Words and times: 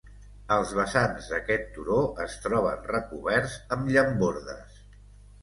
Els 0.53 0.69
vessants 0.77 1.27
d'aquest 1.33 1.67
turó 1.75 1.99
es 2.25 2.39
troben 2.47 2.81
recoberts 2.93 3.55
amb 3.79 3.93
llambordes. 3.93 4.83